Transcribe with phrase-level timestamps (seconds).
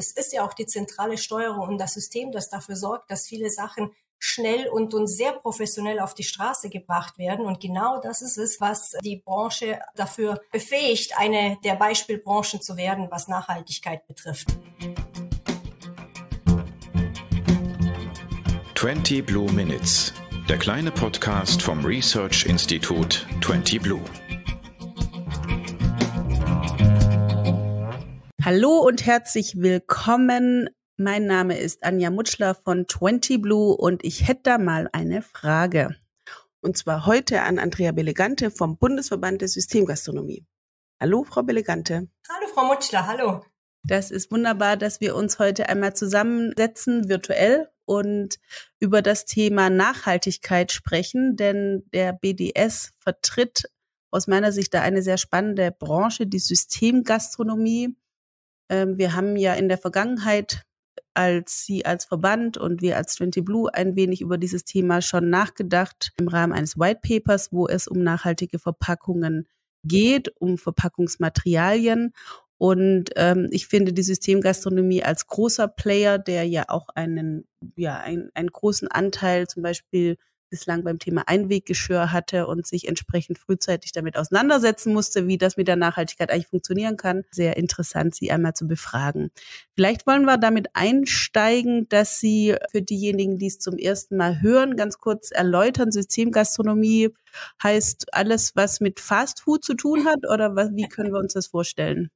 [0.00, 3.50] es ist ja auch die zentrale Steuerung und das System, das dafür sorgt, dass viele
[3.50, 7.44] Sachen schnell und, und sehr professionell auf die Straße gebracht werden.
[7.44, 13.08] Und genau das ist es, was die Branche dafür befähigt, eine der Beispielbranchen zu werden,
[13.10, 14.48] was Nachhaltigkeit betrifft.
[18.74, 20.14] 20 Blue Minutes,
[20.48, 24.02] der kleine Podcast vom Research Institut 20 Blue.
[28.42, 34.42] Hallo und herzlich willkommen mein Name ist Anja Mutschler von 20 Blue und ich hätte
[34.44, 35.96] da mal eine Frage.
[36.60, 40.44] Und zwar heute an Andrea Belegante vom Bundesverband der Systemgastronomie.
[41.00, 42.08] Hallo, Frau Belegante.
[42.28, 43.44] Hallo, Frau Mutschler, hallo.
[43.82, 48.38] Das ist wunderbar, dass wir uns heute einmal zusammensetzen, virtuell, und
[48.78, 53.64] über das Thema Nachhaltigkeit sprechen, denn der BDS vertritt
[54.12, 57.96] aus meiner Sicht da eine sehr spannende Branche, die Systemgastronomie.
[58.70, 60.62] Ähm, wir haben ja in der Vergangenheit
[61.12, 65.28] als Sie als Verband und wir als 20 Blue ein wenig über dieses Thema schon
[65.28, 69.46] nachgedacht im Rahmen eines White Papers, wo es um nachhaltige Verpackungen
[69.84, 72.12] geht, um Verpackungsmaterialien.
[72.58, 77.46] Und ähm, ich finde die Systemgastronomie als großer Player, der ja auch einen,
[77.76, 80.16] ja, ein, einen großen Anteil zum Beispiel
[80.50, 85.68] bislang beim Thema Einweggeschirr hatte und sich entsprechend frühzeitig damit auseinandersetzen musste, wie das mit
[85.68, 87.24] der Nachhaltigkeit eigentlich funktionieren kann.
[87.30, 89.30] Sehr interessant, Sie einmal zu befragen.
[89.74, 94.76] Vielleicht wollen wir damit einsteigen, dass Sie für diejenigen, die es zum ersten Mal hören,
[94.76, 95.92] ganz kurz erläutern.
[95.92, 97.10] Systemgastronomie
[97.62, 102.10] heißt alles, was mit Fastfood zu tun hat oder wie können wir uns das vorstellen?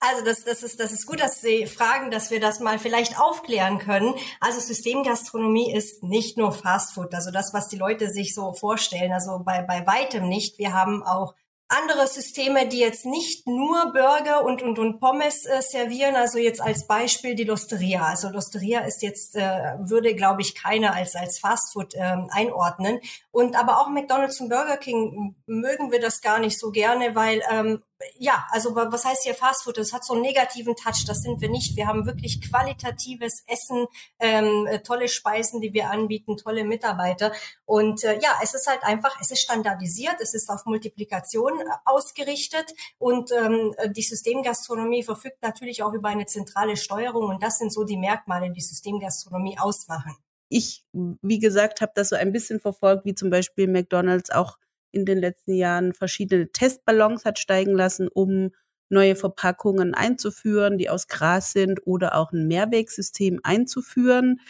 [0.00, 3.18] Also das, das, ist, das ist gut, dass Sie fragen, dass wir das mal vielleicht
[3.18, 4.14] aufklären können.
[4.40, 9.40] Also Systemgastronomie ist nicht nur Fastfood, also das, was die Leute sich so vorstellen, also
[9.44, 10.58] bei, bei weitem nicht.
[10.58, 11.34] Wir haben auch
[11.68, 16.62] andere Systeme, die jetzt nicht nur Burger und, und, und Pommes äh, servieren, also jetzt
[16.62, 18.04] als Beispiel die Losteria.
[18.04, 23.00] Also Losteria ist jetzt, äh, würde, glaube ich, keiner als, als Fastfood ähm, einordnen.
[23.30, 27.42] Und aber auch McDonald's und Burger King mögen wir das gar nicht so gerne, weil
[27.50, 27.82] ähm,
[28.18, 29.78] ja, also was heißt hier Fastfood?
[29.78, 31.76] Das hat so einen negativen Touch, das sind wir nicht.
[31.76, 33.86] Wir haben wirklich qualitatives Essen,
[34.20, 37.32] ähm, äh, tolle Speisen, die wir anbieten, tolle Mitarbeiter.
[37.64, 41.64] Und äh, ja, es ist halt einfach, es ist standardisiert, es ist auf Multiplikation äh,
[41.84, 47.72] ausgerichtet und ähm, die Systemgastronomie verfügt natürlich auch über eine zentrale Steuerung und das sind
[47.72, 50.16] so die Merkmale, die Systemgastronomie ausmachen.
[50.50, 54.56] Ich, wie gesagt, habe das so ein bisschen verfolgt, wie zum Beispiel McDonald's auch
[54.90, 58.50] in den letzten Jahren verschiedene Testballons hat steigen lassen, um
[58.90, 64.40] neue Verpackungen einzuführen, die aus Gras sind oder auch ein Mehrwegsystem einzuführen.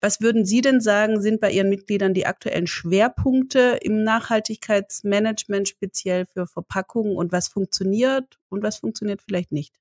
[0.00, 6.26] Was würden Sie denn sagen, sind bei Ihren Mitgliedern die aktuellen Schwerpunkte im Nachhaltigkeitsmanagement speziell
[6.26, 9.74] für Verpackungen und was funktioniert und was funktioniert vielleicht nicht?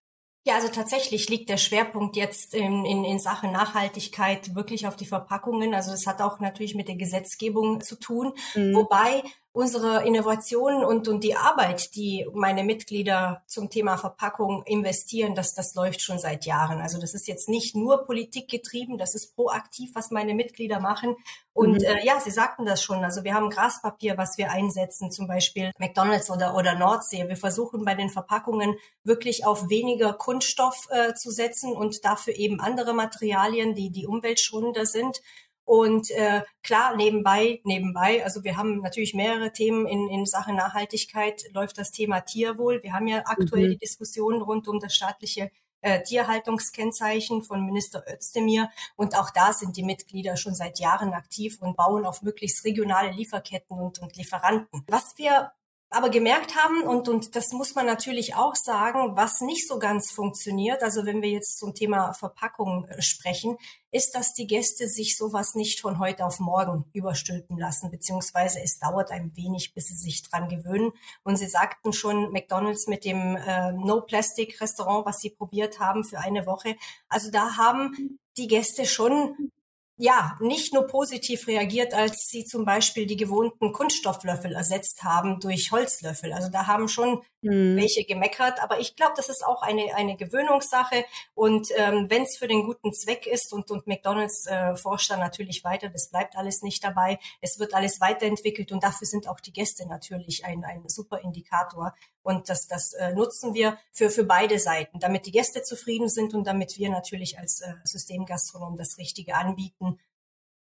[0.48, 5.08] Ja, also tatsächlich liegt der Schwerpunkt jetzt in, in, in Sachen Nachhaltigkeit wirklich auf die
[5.08, 5.74] Verpackungen.
[5.74, 8.32] Also das hat auch natürlich mit der Gesetzgebung zu tun.
[8.54, 8.76] Mhm.
[8.76, 9.24] Wobei
[9.56, 15.76] unsere Innovationen und, und die Arbeit, die meine Mitglieder zum Thema Verpackung investieren, das, das
[15.76, 16.82] läuft schon seit Jahren.
[16.82, 21.16] Also das ist jetzt nicht nur Politik getrieben, das ist proaktiv, was meine Mitglieder machen.
[21.54, 21.86] Und mhm.
[21.86, 23.06] äh, ja, Sie sagten das schon.
[23.06, 27.30] Also wir haben Graspapier, was wir einsetzen, zum Beispiel McDonald's oder, oder Nordsee.
[27.30, 32.60] Wir versuchen bei den Verpackungen wirklich auf weniger Kunststoff äh, zu setzen und dafür eben
[32.60, 35.22] andere Materialien, die, die umweltschonender sind.
[35.66, 41.44] Und äh, klar, nebenbei, nebenbei, also wir haben natürlich mehrere Themen in, in Sachen Nachhaltigkeit,
[41.54, 42.84] läuft das Thema Tierwohl.
[42.84, 43.72] Wir haben ja aktuell mhm.
[43.72, 45.50] die Diskussion rund um das staatliche
[45.82, 48.70] äh, Tierhaltungskennzeichen von Minister Özdemir.
[48.96, 53.12] Und auch da sind die Mitglieder schon seit Jahren aktiv und bauen auf möglichst regionale
[53.12, 54.84] Lieferketten und, und Lieferanten.
[54.88, 55.52] Was wir
[55.90, 60.12] aber gemerkt haben, und, und das muss man natürlich auch sagen, was nicht so ganz
[60.12, 63.58] funktioniert, also wenn wir jetzt zum Thema Verpackung äh, sprechen,
[63.92, 68.80] ist, dass die Gäste sich sowas nicht von heute auf morgen überstülpen lassen, beziehungsweise es
[68.80, 70.92] dauert ein wenig, bis sie sich dran gewöhnen.
[71.24, 76.46] Und sie sagten schon, McDonald's mit dem äh, No-Plastic-Restaurant, was sie probiert haben für eine
[76.46, 76.76] Woche,
[77.08, 79.52] also da haben die Gäste schon
[79.98, 85.72] ja, nicht nur positiv reagiert, als sie zum Beispiel die gewohnten Kunststofflöffel ersetzt haben durch
[85.72, 86.34] Holzlöffel.
[86.34, 87.78] Also da haben schon mhm.
[87.78, 91.06] welche gemeckert, aber ich glaube, das ist auch eine, eine Gewöhnungssache.
[91.34, 95.20] Und ähm, wenn es für den guten Zweck ist und, und McDonalds äh, forscht dann
[95.20, 97.18] natürlich weiter, das bleibt alles nicht dabei.
[97.40, 101.94] Es wird alles weiterentwickelt und dafür sind auch die Gäste natürlich ein, ein super Indikator.
[102.26, 106.34] Und das, das äh, nutzen wir für, für beide Seiten, damit die Gäste zufrieden sind
[106.34, 110.00] und damit wir natürlich als äh, Systemgastronom das Richtige anbieten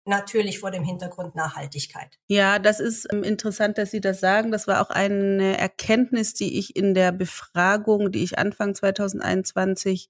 [0.06, 2.18] natürlich vor dem Hintergrund Nachhaltigkeit.
[2.26, 4.50] Ja, das ist ähm, interessant, dass Sie das sagen.
[4.50, 10.08] Das war auch eine Erkenntnis, die ich in der Befragung, die ich Anfang 2021,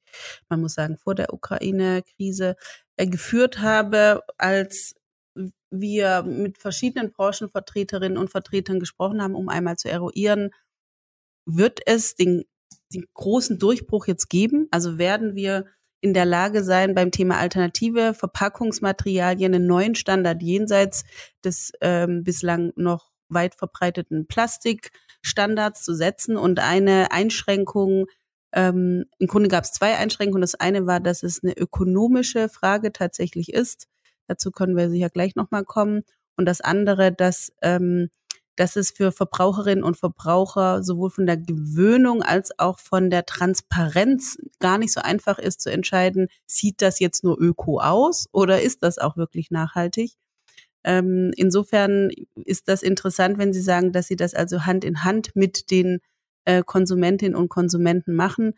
[0.48, 2.56] man muss sagen, vor der Ukraine-Krise
[2.96, 4.94] äh, geführt habe, als
[5.70, 10.50] wir mit verschiedenen Branchenvertreterinnen und Vertretern gesprochen haben, um einmal zu eruieren,
[11.56, 12.44] wird es den,
[12.92, 14.68] den großen Durchbruch jetzt geben?
[14.70, 15.66] Also werden wir
[16.00, 21.04] in der Lage sein, beim Thema alternative Verpackungsmaterialien einen neuen Standard jenseits
[21.44, 28.06] des ähm, bislang noch weit verbreiteten Plastikstandards zu setzen und eine Einschränkung
[28.52, 30.40] ähm, im Grunde gab es zwei Einschränkungen.
[30.40, 33.86] Das eine war, dass es eine ökonomische Frage tatsächlich ist.
[34.26, 36.02] Dazu können wir sicher gleich nochmal kommen.
[36.36, 38.10] Und das andere, dass, ähm,
[38.60, 44.36] dass es für Verbraucherinnen und Verbraucher sowohl von der Gewöhnung als auch von der Transparenz
[44.58, 48.82] gar nicht so einfach ist zu entscheiden, sieht das jetzt nur öko aus oder ist
[48.82, 50.12] das auch wirklich nachhaltig?
[50.84, 55.34] Ähm, insofern ist das interessant, wenn Sie sagen, dass Sie das also Hand in Hand
[55.34, 56.00] mit den
[56.44, 58.52] äh, Konsumentinnen und Konsumenten machen.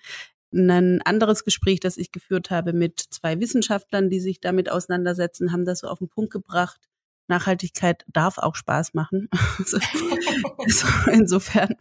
[0.53, 5.65] Ein anderes Gespräch, das ich geführt habe mit zwei Wissenschaftlern, die sich damit auseinandersetzen, haben
[5.65, 6.89] das so auf den Punkt gebracht.
[7.33, 9.29] Nachhaltigkeit darf auch Spaß machen.
[9.59, 11.75] also, insofern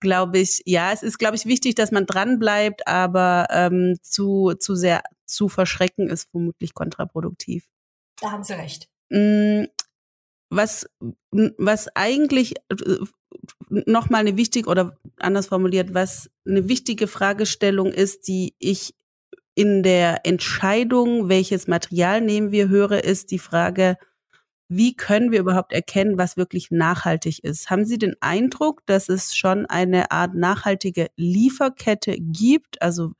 [0.00, 4.54] glaube ich, ja, es ist, glaube ich, wichtig, dass man dran bleibt, aber ähm, zu,
[4.58, 7.66] zu sehr zu verschrecken ist vermutlich kontraproduktiv.
[8.20, 8.88] Da haben Sie recht.
[9.10, 9.64] Mm,
[10.50, 10.88] was,
[11.30, 12.98] was eigentlich äh,
[13.68, 18.94] nochmal eine wichtige oder anders formuliert, was eine wichtige Fragestellung ist, die ich
[19.54, 23.96] in der Entscheidung, welches Material nehmen wir, höre, ist die Frage,
[24.68, 27.70] wie können wir überhaupt erkennen, was wirklich nachhaltig ist?
[27.70, 32.82] Haben Sie den Eindruck, dass es schon eine Art nachhaltige Lieferkette gibt?
[32.82, 33.12] Also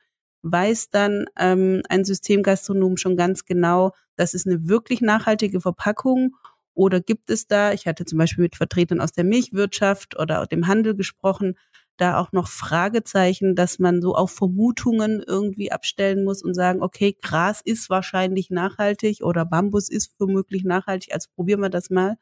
[0.43, 6.35] weiß dann ähm, ein Systemgastronom schon ganz genau, das ist eine wirklich nachhaltige Verpackung
[6.75, 10.67] oder gibt es da, ich hatte zum Beispiel mit Vertretern aus der Milchwirtschaft oder dem
[10.67, 11.57] Handel gesprochen,
[11.97, 17.17] da auch noch Fragezeichen, dass man so auf Vermutungen irgendwie abstellen muss und sagen, okay,
[17.21, 22.17] Gras ist wahrscheinlich nachhaltig oder Bambus ist womöglich nachhaltig, also probieren wir das mal.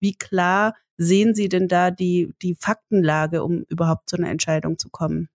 [0.00, 4.88] Wie klar sehen Sie denn da die, die Faktenlage, um überhaupt zu einer Entscheidung zu
[4.90, 5.28] kommen?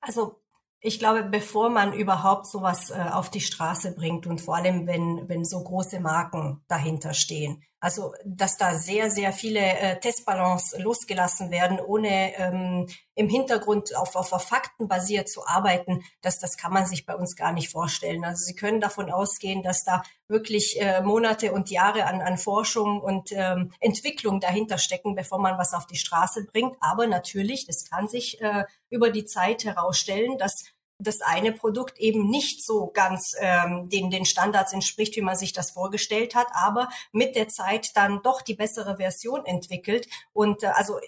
[0.00, 0.36] Also
[0.80, 5.28] ich glaube, bevor man überhaupt sowas äh, auf die Straße bringt und vor allem, wenn,
[5.28, 11.50] wenn so große Marken dahinter stehen, also dass da sehr, sehr viele äh, Testballons losgelassen
[11.50, 16.72] werden, ohne ähm, im Hintergrund auf, auf, auf Fakten basiert zu arbeiten, das, das kann
[16.72, 18.24] man sich bei uns gar nicht vorstellen.
[18.24, 23.00] Also Sie können davon ausgehen, dass da wirklich äh, Monate und Jahre an, an Forschung
[23.00, 26.76] und ähm, Entwicklung dahinter stecken, bevor man was auf die Straße bringt.
[26.80, 30.64] Aber natürlich, das kann sich äh, über die Zeit herausstellen, dass
[30.98, 35.52] das eine Produkt eben nicht so ganz ähm, den, den Standards entspricht, wie man sich
[35.52, 40.08] das vorgestellt hat, aber mit der Zeit dann doch die bessere Version entwickelt.
[40.32, 40.98] Und äh, also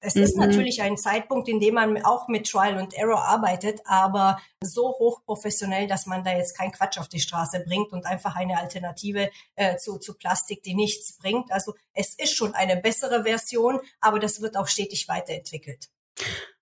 [0.00, 0.22] es mhm.
[0.22, 4.88] ist natürlich ein Zeitpunkt, in dem man auch mit Trial und Error arbeitet, aber so
[4.98, 9.30] hochprofessionell, dass man da jetzt keinen Quatsch auf die Straße bringt und einfach eine Alternative
[9.56, 11.52] äh, zu, zu Plastik, die nichts bringt.
[11.52, 15.90] Also es ist schon eine bessere Version, aber das wird auch stetig weiterentwickelt.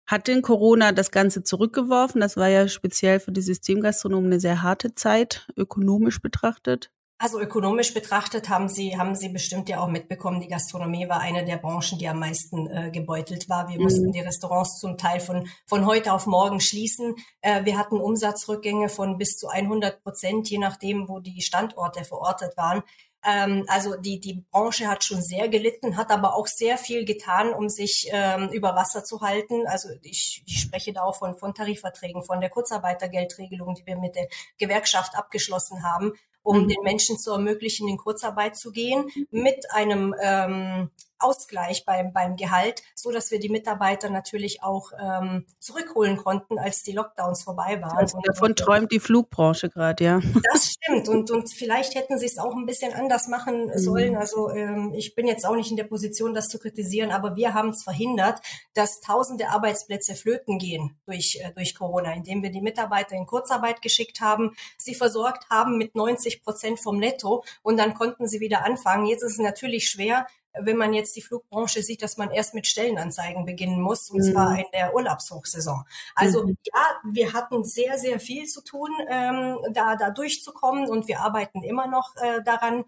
[0.08, 2.22] Hat denn Corona das Ganze zurückgeworfen?
[2.22, 6.90] Das war ja speziell für die Systemgastronomen eine sehr harte Zeit, ökonomisch betrachtet.
[7.20, 11.44] Also ökonomisch betrachtet haben Sie, haben Sie bestimmt ja auch mitbekommen, die Gastronomie war eine
[11.44, 13.69] der Branchen, die am meisten äh, gebeutelt war.
[13.69, 13.82] Wir mhm.
[13.82, 17.16] mussten die Restaurants zum Teil von, von heute auf morgen schließen.
[17.43, 22.56] Äh, wir hatten Umsatzrückgänge von bis zu 100 Prozent, je nachdem, wo die Standorte verortet
[22.56, 22.82] waren.
[23.25, 27.53] Ähm, also die, die Branche hat schon sehr gelitten, hat aber auch sehr viel getan,
[27.53, 29.67] um sich ähm, über Wasser zu halten.
[29.67, 34.15] Also ich, ich spreche da auch von, von Tarifverträgen, von der Kurzarbeitergeldregelung, die wir mit
[34.15, 36.69] der Gewerkschaft abgeschlossen haben, um mhm.
[36.69, 42.82] den Menschen zu ermöglichen, in Kurzarbeit zu gehen, mit einem ähm, Ausgleich beim, beim Gehalt,
[42.94, 47.96] so dass wir die Mitarbeiter natürlich auch ähm, zurückholen konnten, als die Lockdowns vorbei waren.
[47.96, 50.20] Also davon und, träumt die Flugbranche gerade, ja.
[50.53, 51.08] Das stimmt.
[51.08, 53.79] Und, und vielleicht hätten sie es auch ein bisschen anders machen mhm.
[53.79, 54.17] sollen.
[54.17, 57.55] Also ähm, ich bin jetzt auch nicht in der Position, das zu kritisieren, aber wir
[57.55, 58.41] haben es verhindert,
[58.75, 63.82] dass tausende Arbeitsplätze flöten gehen durch, äh, durch Corona, indem wir die Mitarbeiter in Kurzarbeit
[63.82, 68.65] geschickt haben, sie versorgt haben mit 90 Prozent vom Netto und dann konnten sie wieder
[68.65, 69.06] anfangen.
[69.06, 72.67] Jetzt ist es natürlich schwer, wenn man jetzt die Flugbranche sieht, dass man erst mit
[72.67, 74.32] Stellenanzeigen beginnen muss, und mhm.
[74.32, 75.84] zwar in der Urlaubshochsaison.
[76.14, 76.56] Also mhm.
[76.64, 81.62] ja, wir hatten sehr, sehr viel zu tun, ähm, da, da durchzukommen und wir arbeiten
[81.62, 82.84] immer noch äh, daran,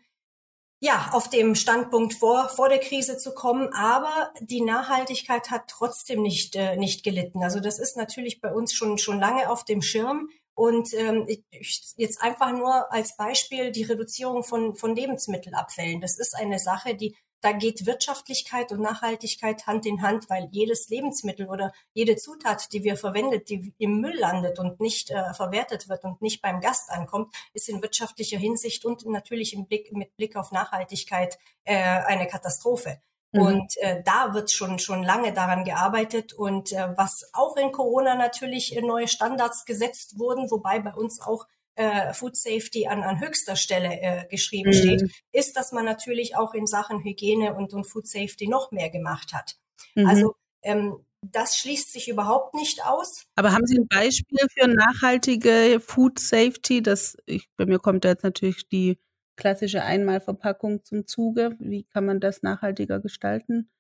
[0.83, 3.69] ja, auf dem Standpunkt vor, vor der Krise zu kommen.
[3.75, 7.43] Aber die Nachhaltigkeit hat trotzdem nicht, äh, nicht gelitten.
[7.43, 10.31] Also das ist natürlich bei uns schon, schon lange auf dem Schirm.
[10.55, 16.01] Und ähm, ich, jetzt einfach nur als Beispiel die Reduzierung von, von Lebensmittelabfällen.
[16.01, 20.89] Das ist eine Sache, die da geht Wirtschaftlichkeit und Nachhaltigkeit Hand in Hand, weil jedes
[20.89, 25.89] Lebensmittel oder jede Zutat, die wir verwendet, die im Müll landet und nicht äh, verwertet
[25.89, 30.17] wird und nicht beim Gast ankommt, ist in wirtschaftlicher Hinsicht und natürlich im Blick, mit
[30.17, 33.01] Blick auf Nachhaltigkeit äh, eine Katastrophe.
[33.33, 33.41] Mhm.
[33.43, 38.15] Und äh, da wird schon schon lange daran gearbeitet und äh, was auch in Corona
[38.17, 41.47] natürlich neue Standards gesetzt wurden, wobei bei uns auch
[41.81, 44.75] äh, Food Safety an, an höchster Stelle äh, geschrieben mhm.
[44.75, 48.91] steht, ist, dass man natürlich auch in Sachen Hygiene und, und Food Safety noch mehr
[48.91, 49.57] gemacht hat.
[49.95, 50.07] Mhm.
[50.07, 53.27] Also ähm, das schließt sich überhaupt nicht aus.
[53.35, 56.83] Aber haben Sie ein Beispiel für nachhaltige Food Safety?
[56.83, 58.99] Das, ich, bei mir kommt da jetzt natürlich die
[59.37, 61.57] klassische Einmalverpackung zum Zuge.
[61.59, 63.71] Wie kann man das nachhaltiger gestalten?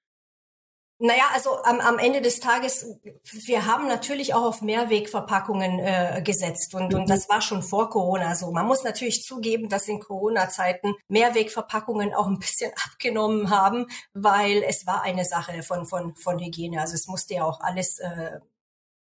[1.03, 2.87] Naja, also am, am Ende des Tages,
[3.25, 7.01] wir haben natürlich auch auf Mehrwegverpackungen äh, gesetzt und, mhm.
[7.01, 8.53] und das war schon vor Corona so.
[8.53, 14.87] Man muss natürlich zugeben, dass in Corona-Zeiten Mehrwegverpackungen auch ein bisschen abgenommen haben, weil es
[14.87, 16.83] war eine Sache von, von, von Hygiene.
[16.83, 18.41] Also es musste ja auch alles äh,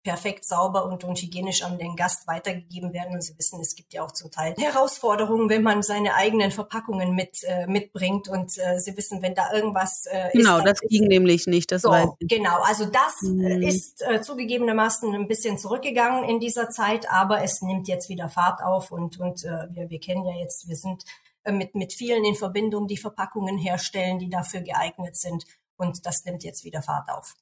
[0.02, 3.14] perfekt sauber und, und hygienisch an den Gast weitergegeben werden.
[3.14, 7.14] Und Sie wissen, es gibt ja auch zum Teil Herausforderungen, wenn man seine eigenen Verpackungen
[7.14, 8.28] mit äh, mitbringt.
[8.28, 11.72] Und äh, Sie wissen, wenn da irgendwas äh, genau, ist, das ging ist, nämlich nicht.
[11.72, 12.28] Das so, weiß ich.
[12.28, 13.62] Genau, also das mhm.
[13.62, 18.62] ist äh, zugegebenermaßen ein bisschen zurückgegangen in dieser Zeit, aber es nimmt jetzt wieder Fahrt
[18.62, 21.04] auf und und äh, wir, wir kennen ja jetzt, wir sind
[21.44, 25.44] äh, mit mit vielen in Verbindung, die Verpackungen herstellen, die dafür geeignet sind.
[25.76, 27.34] Und das nimmt jetzt wieder Fahrt auf.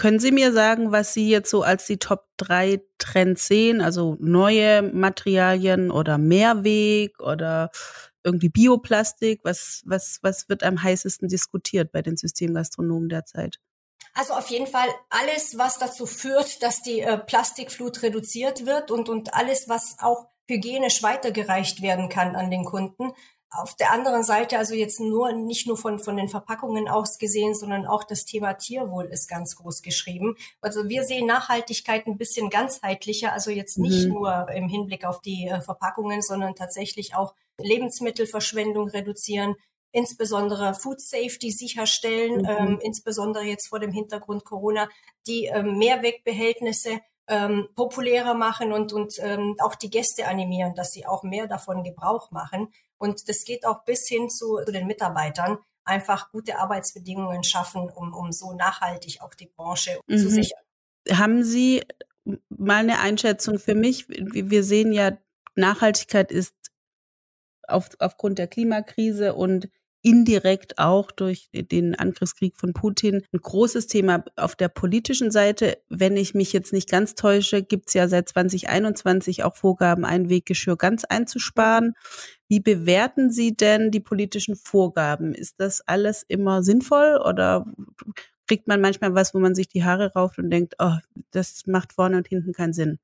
[0.00, 3.82] Können Sie mir sagen, was Sie jetzt so als die Top 3 Trends sehen?
[3.82, 7.70] Also neue Materialien oder Mehrweg oder
[8.24, 9.40] irgendwie Bioplastik?
[9.44, 13.60] Was, was, was wird am heißesten diskutiert bei den Systemgastronomen derzeit?
[14.14, 19.10] Also auf jeden Fall alles, was dazu führt, dass die äh, Plastikflut reduziert wird und,
[19.10, 23.12] und alles, was auch hygienisch weitergereicht werden kann an den Kunden.
[23.52, 27.56] Auf der anderen Seite, also jetzt nur, nicht nur von, von den Verpackungen aus gesehen,
[27.56, 30.36] sondern auch das Thema Tierwohl ist ganz groß geschrieben.
[30.60, 34.14] Also wir sehen Nachhaltigkeit ein bisschen ganzheitlicher, also jetzt nicht mhm.
[34.14, 39.56] nur im Hinblick auf die äh, Verpackungen, sondern tatsächlich auch Lebensmittelverschwendung reduzieren,
[39.92, 42.48] insbesondere Food Safety sicherstellen, mhm.
[42.48, 44.88] ähm, insbesondere jetzt vor dem Hintergrund Corona,
[45.26, 47.00] die ähm, Mehrwegbehältnisse
[47.30, 51.84] ähm, populärer machen und, und ähm, auch die Gäste animieren, dass sie auch mehr davon
[51.84, 52.72] Gebrauch machen.
[52.98, 58.12] Und das geht auch bis hin zu, zu den Mitarbeitern, einfach gute Arbeitsbedingungen schaffen, um,
[58.12, 60.18] um so nachhaltig auch die Branche mhm.
[60.18, 60.60] zu sichern.
[61.08, 61.82] Haben Sie
[62.48, 64.08] mal eine Einschätzung für mich?
[64.08, 65.16] Wir sehen ja,
[65.54, 66.54] Nachhaltigkeit ist
[67.66, 69.68] auf, aufgrund der Klimakrise und
[70.02, 75.78] indirekt auch durch den Angriffskrieg von Putin ein großes Thema auf der politischen Seite.
[75.88, 80.76] Wenn ich mich jetzt nicht ganz täusche, gibt es ja seit 2021 auch Vorgaben, Einweggeschirr
[80.76, 81.94] ganz einzusparen.
[82.48, 85.34] Wie bewerten Sie denn die politischen Vorgaben?
[85.34, 87.66] Ist das alles immer sinnvoll oder
[88.48, 90.96] kriegt man manchmal was, wo man sich die Haare rauft und denkt, oh,
[91.30, 92.98] das macht vorne und hinten keinen Sinn?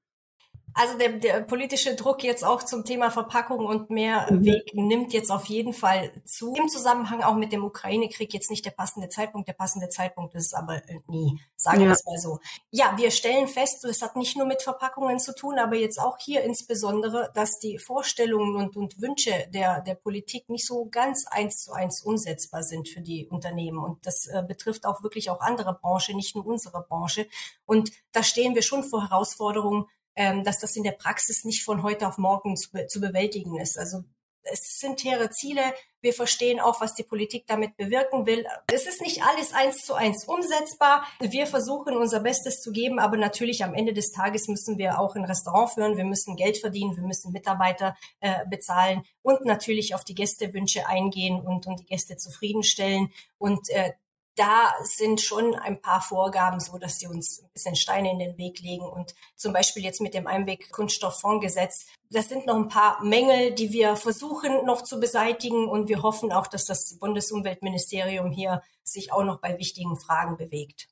[0.79, 4.87] Also der, der politische Druck jetzt auch zum Thema Verpackung und Mehrweg mhm.
[4.87, 6.55] nimmt jetzt auf jeden Fall zu.
[6.55, 9.49] Im Zusammenhang auch mit dem Ukraine-Krieg jetzt nicht der passende Zeitpunkt.
[9.49, 11.87] Der passende Zeitpunkt ist aber äh, nie, sagen ja.
[11.87, 12.41] wir es mal so.
[12.71, 16.19] Ja, wir stellen fest, es hat nicht nur mit Verpackungen zu tun, aber jetzt auch
[16.21, 21.65] hier insbesondere, dass die Vorstellungen und, und Wünsche der, der Politik nicht so ganz eins
[21.65, 23.79] zu eins umsetzbar sind für die Unternehmen.
[23.79, 27.27] Und das äh, betrifft auch wirklich auch andere Branchen, nicht nur unsere Branche.
[27.65, 31.83] Und da stehen wir schon vor Herausforderungen, ähm, dass das in der Praxis nicht von
[31.83, 33.79] heute auf morgen zu, zu bewältigen ist.
[33.79, 34.05] Also
[34.51, 35.63] es sind hehre Ziele.
[36.01, 38.47] Wir verstehen auch, was die Politik damit bewirken will.
[38.73, 41.05] Es ist nicht alles eins zu eins umsetzbar.
[41.21, 45.17] Wir versuchen unser Bestes zu geben, aber natürlich am Ende des Tages müssen wir auch
[45.17, 45.97] ein Restaurant führen.
[45.97, 46.97] Wir müssen Geld verdienen.
[46.97, 52.17] Wir müssen Mitarbeiter äh, bezahlen und natürlich auf die Gästewünsche eingehen und, und die Gäste
[52.17, 53.13] zufriedenstellen.
[53.39, 53.93] Und äh,
[54.37, 58.39] da sind schon ein paar Vorgaben so, dass sie uns ein bisschen Steine in den
[58.39, 58.87] Weg legen.
[58.87, 63.97] Und zum Beispiel jetzt mit dem Einweg-Kunststofffondsgesetz, das sind noch ein paar Mängel, die wir
[63.97, 65.69] versuchen noch zu beseitigen.
[65.69, 70.89] Und wir hoffen auch, dass das Bundesumweltministerium hier sich auch noch bei wichtigen Fragen bewegt.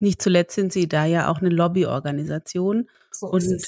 [0.00, 2.90] Nicht zuletzt sind Sie da ja auch eine Lobbyorganisation.
[3.12, 3.62] So und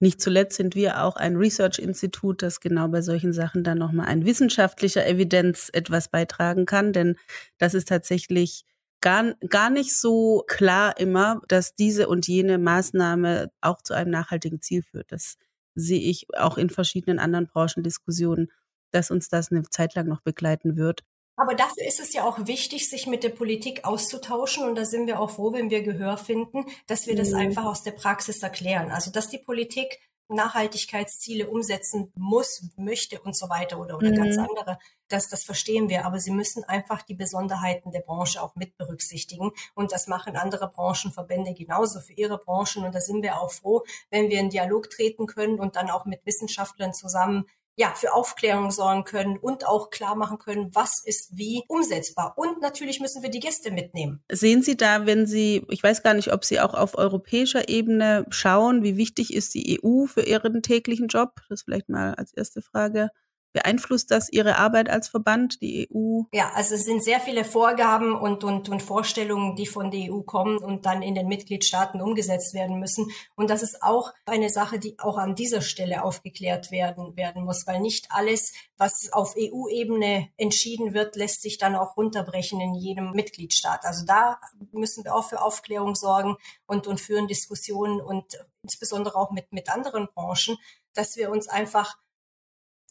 [0.00, 4.24] nicht zuletzt sind wir auch ein Research-Institut, das genau bei solchen Sachen dann nochmal ein
[4.24, 7.16] wissenschaftlicher Evidenz etwas beitragen kann, denn
[7.58, 8.64] das ist tatsächlich
[9.00, 14.60] gar, gar nicht so klar immer, dass diese und jene Maßnahme auch zu einem nachhaltigen
[14.60, 15.10] Ziel führt.
[15.12, 15.36] Das
[15.74, 18.50] sehe ich auch in verschiedenen anderen Branchendiskussionen,
[18.90, 21.02] dass uns das eine Zeit lang noch begleiten wird.
[21.38, 24.64] Aber dafür ist es ja auch wichtig, sich mit der Politik auszutauschen.
[24.64, 27.36] Und da sind wir auch froh, wenn wir Gehör finden, dass wir das mhm.
[27.36, 28.90] einfach aus der Praxis erklären.
[28.90, 34.16] Also, dass die Politik Nachhaltigkeitsziele umsetzen muss, möchte und so weiter oder, oder mhm.
[34.16, 34.78] ganz andere.
[35.06, 39.52] Das, das verstehen wir, aber sie müssen einfach die Besonderheiten der Branche auch mit berücksichtigen.
[39.74, 42.84] Und das machen andere Branchenverbände genauso für ihre Branchen.
[42.84, 46.04] Und da sind wir auch froh, wenn wir in Dialog treten können und dann auch
[46.04, 47.46] mit Wissenschaftlern zusammen
[47.78, 52.34] ja, für Aufklärung sorgen können und auch klar machen können, was ist wie umsetzbar.
[52.36, 54.20] Und natürlich müssen wir die Gäste mitnehmen.
[54.28, 58.26] Sehen Sie da, wenn Sie, ich weiß gar nicht, ob Sie auch auf europäischer Ebene
[58.30, 61.40] schauen, wie wichtig ist die EU für Ihren täglichen Job?
[61.48, 63.10] Das vielleicht mal als erste Frage.
[63.52, 66.22] Beeinflusst das Ihre Arbeit als Verband, die EU?
[66.32, 70.20] Ja, also es sind sehr viele Vorgaben und, und, und Vorstellungen, die von der EU
[70.20, 73.10] kommen und dann in den Mitgliedstaaten umgesetzt werden müssen.
[73.36, 77.66] Und das ist auch eine Sache, die auch an dieser Stelle aufgeklärt werden, werden muss,
[77.66, 83.12] weil nicht alles, was auf EU-Ebene entschieden wird, lässt sich dann auch runterbrechen in jedem
[83.12, 83.84] Mitgliedstaat.
[83.84, 84.38] Also da
[84.72, 86.36] müssen wir auch für Aufklärung sorgen
[86.66, 90.56] und, und führen Diskussionen und insbesondere auch mit, mit anderen Branchen,
[90.94, 91.96] dass wir uns einfach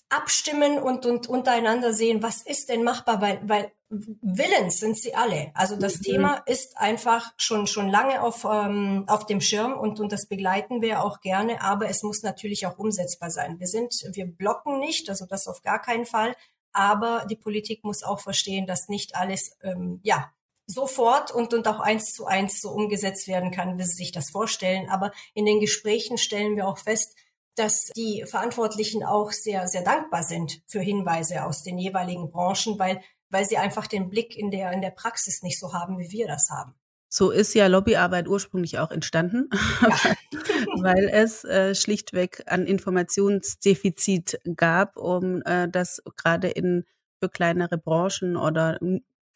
[0.10, 5.52] abstimmen und, und untereinander sehen, was ist denn machbar, weil, weil Willens sind sie alle.
[5.54, 6.04] Also das mhm.
[6.04, 10.82] Thema ist einfach schon, schon lange auf, ähm, auf dem Schirm und, und das begleiten
[10.82, 13.60] wir auch gerne, aber es muss natürlich auch umsetzbar sein.
[13.60, 16.36] Wir sind, wir blocken nicht, also das auf gar keinen Fall,
[16.74, 20.32] aber die Politik muss auch verstehen, dass nicht alles, ähm, ja,
[20.68, 24.30] sofort und, und auch eins zu eins so umgesetzt werden kann, wie sie sich das
[24.30, 24.90] vorstellen.
[24.90, 27.16] Aber in den Gesprächen stellen wir auch fest,
[27.58, 33.02] dass die Verantwortlichen auch sehr, sehr dankbar sind für Hinweise aus den jeweiligen Branchen, weil,
[33.30, 36.28] weil sie einfach den Blick in der, in der Praxis nicht so haben, wie wir
[36.28, 36.76] das haben.
[37.10, 39.50] So ist ja Lobbyarbeit ursprünglich auch entstanden,
[39.82, 40.16] ja.
[40.82, 46.86] weil es äh, schlichtweg an Informationsdefizit gab, um äh, das gerade in
[47.20, 48.78] für kleinere Branchen oder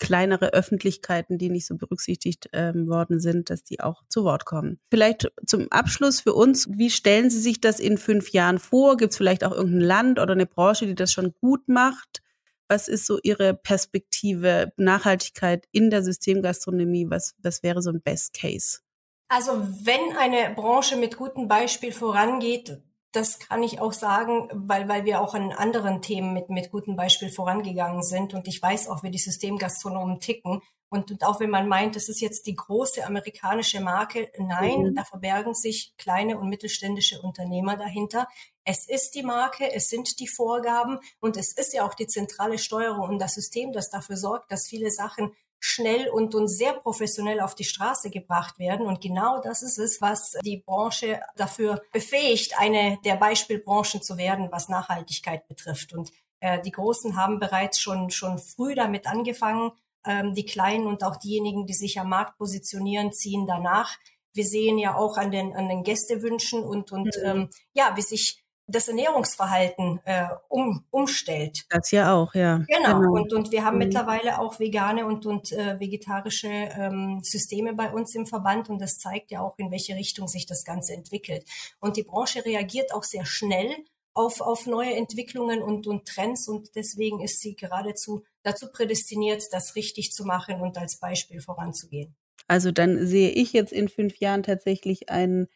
[0.01, 4.79] kleinere Öffentlichkeiten, die nicht so berücksichtigt ähm, worden sind, dass die auch zu Wort kommen.
[4.89, 8.97] Vielleicht zum Abschluss für uns, wie stellen Sie sich das in fünf Jahren vor?
[8.97, 12.23] Gibt es vielleicht auch irgendein Land oder eine Branche, die das schon gut macht?
[12.67, 17.05] Was ist so Ihre Perspektive Nachhaltigkeit in der Systemgastronomie?
[17.09, 18.79] Was, was wäre so ein Best Case?
[19.27, 19.51] Also
[19.83, 22.81] wenn eine Branche mit gutem Beispiel vorangeht,
[23.11, 26.95] das kann ich auch sagen, weil, weil wir auch an anderen Themen mit, mit gutem
[26.95, 28.33] Beispiel vorangegangen sind.
[28.33, 30.61] Und ich weiß auch, wie die Systemgastronomen ticken.
[30.89, 34.95] Und, und auch wenn man meint, das ist jetzt die große amerikanische Marke, nein, mhm.
[34.95, 38.27] da verbergen sich kleine und mittelständische Unternehmer dahinter.
[38.65, 42.57] Es ist die Marke, es sind die Vorgaben und es ist ja auch die zentrale
[42.57, 45.31] Steuerung und das System, das dafür sorgt, dass viele Sachen
[45.63, 48.87] schnell und, und sehr professionell auf die Straße gebracht werden.
[48.87, 54.49] Und genau das ist es, was die Branche dafür befähigt, eine der Beispielbranchen zu werden,
[54.51, 55.93] was Nachhaltigkeit betrifft.
[55.93, 59.71] Und äh, die Großen haben bereits schon, schon früh damit angefangen.
[60.03, 63.97] Ähm, die Kleinen und auch diejenigen, die sich am Markt positionieren, ziehen danach.
[64.33, 67.23] Wir sehen ja auch an den, an den Gästewünschen und, und mhm.
[67.23, 68.40] ähm, ja, wie sich
[68.71, 71.65] das Ernährungsverhalten äh, um, umstellt.
[71.69, 72.63] Das ja auch, ja.
[72.67, 72.99] Genau.
[72.99, 73.13] genau.
[73.13, 73.85] Und, und wir haben mhm.
[73.85, 78.97] mittlerweile auch vegane und, und äh, vegetarische ähm, Systeme bei uns im Verband und das
[78.97, 81.45] zeigt ja auch, in welche Richtung sich das Ganze entwickelt.
[81.79, 83.75] Und die Branche reagiert auch sehr schnell
[84.13, 89.75] auf, auf neue Entwicklungen und, und Trends und deswegen ist sie geradezu dazu prädestiniert, das
[89.75, 92.15] richtig zu machen und als Beispiel voranzugehen.
[92.47, 95.47] Also dann sehe ich jetzt in fünf Jahren tatsächlich ein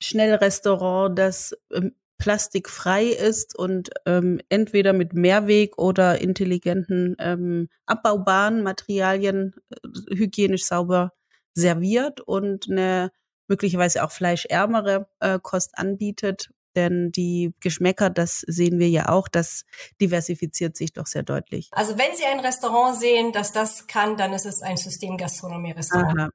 [0.00, 9.54] Schnellrestaurant, das ähm, plastikfrei ist und ähm, entweder mit Mehrweg oder intelligenten ähm, abbaubaren Materialien
[9.70, 11.12] äh, hygienisch sauber
[11.54, 13.10] serviert und eine
[13.48, 16.50] möglicherweise auch fleischärmere äh, Kost anbietet.
[16.76, 19.64] Denn die Geschmäcker, das sehen wir ja auch, das
[20.00, 21.70] diversifiziert sich doch sehr deutlich.
[21.72, 26.30] Also wenn Sie ein Restaurant sehen, dass das kann, dann ist es ein Systemgastronomie-Restaurant.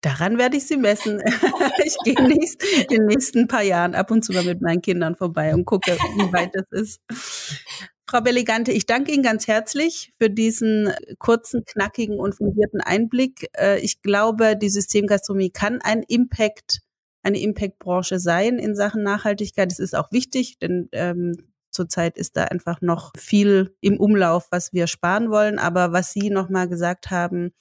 [0.00, 1.20] Daran werde ich sie messen.
[1.84, 5.16] ich gehe nächst, in den nächsten paar Jahren ab und zu mal mit meinen Kindern
[5.16, 7.00] vorbei und gucke, wie weit das ist.
[8.10, 13.50] Frau Belligante, ich danke Ihnen ganz herzlich für diesen kurzen, knackigen und fundierten Einblick.
[13.54, 16.80] Äh, ich glaube, die Systemgastronomie kann ein Impact,
[17.22, 19.70] eine Impact-Branche sein in Sachen Nachhaltigkeit.
[19.70, 21.34] Es ist auch wichtig, denn ähm,
[21.70, 25.58] zurzeit ist da einfach noch viel im Umlauf, was wir sparen wollen.
[25.58, 27.52] Aber was Sie nochmal gesagt haben,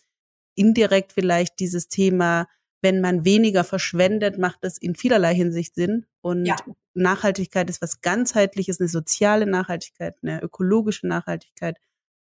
[0.58, 2.48] indirekt vielleicht dieses Thema,
[2.82, 6.06] wenn man weniger verschwendet, macht das in vielerlei Hinsicht Sinn.
[6.22, 6.56] Und ja.
[6.94, 11.78] Nachhaltigkeit ist was ganzheitliches, eine soziale Nachhaltigkeit, eine ökologische Nachhaltigkeit,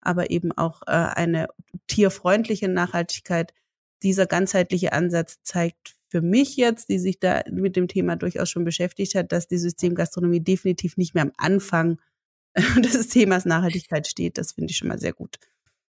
[0.00, 1.48] aber eben auch äh, eine
[1.86, 3.52] tierfreundliche Nachhaltigkeit.
[4.02, 8.64] Dieser ganzheitliche Ansatz zeigt für mich jetzt, die sich da mit dem Thema durchaus schon
[8.64, 12.00] beschäftigt hat, dass die Systemgastronomie definitiv nicht mehr am Anfang
[12.76, 14.38] des Themas Nachhaltigkeit steht.
[14.38, 15.38] Das finde ich schon mal sehr gut.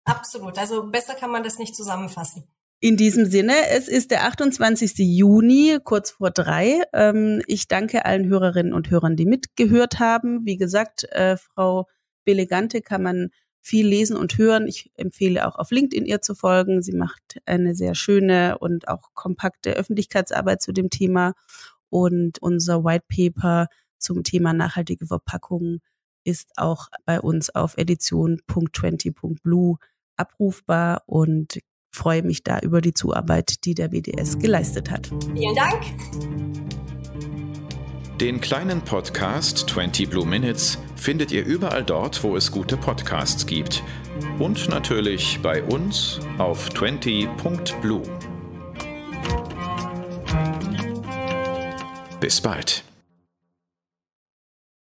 [0.06, 0.58] Absolut.
[0.58, 2.48] Also besser kann man das nicht zusammenfassen.
[2.84, 4.98] In diesem Sinne, es ist der 28.
[4.98, 6.82] Juni, kurz vor drei.
[6.94, 10.48] Ähm, ich danke allen Hörerinnen und Hörern, die mitgehört haben.
[10.48, 11.86] Wie gesagt, äh, Frau
[12.26, 13.30] Belegante kann man
[13.62, 14.68] viel lesen und hören.
[14.68, 16.82] Ich empfehle auch auf LinkedIn ihr zu folgen.
[16.82, 21.34] Sie macht eine sehr schöne und auch kompakte Öffentlichkeitsarbeit zu dem Thema.
[21.90, 23.68] Und unser White Paper
[24.00, 25.82] zum Thema nachhaltige Verpackungen
[26.24, 29.78] ist auch bei uns auf edition.20.blue
[30.22, 31.60] abrufbar und
[31.94, 35.10] freue mich da über die Zuarbeit, die der BDS geleistet hat.
[35.36, 35.84] Vielen Dank.
[38.22, 43.84] Den kleinen Podcast 20 Blue Minutes findet ihr überall dort, wo es gute Podcasts gibt.
[44.38, 48.04] Und natürlich bei uns auf 20.blue.
[52.20, 52.84] Bis bald.